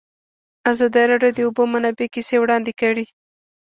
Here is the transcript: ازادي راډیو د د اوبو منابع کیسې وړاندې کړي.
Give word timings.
ازادي 0.71 1.03
راډیو 1.11 1.29
د 1.33 1.35
د 1.37 1.39
اوبو 1.47 1.63
منابع 1.73 2.07
کیسې 2.13 2.35
وړاندې 2.39 2.71
کړي. 2.81 3.05